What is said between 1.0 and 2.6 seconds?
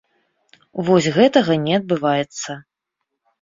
гэтага не адбываецца.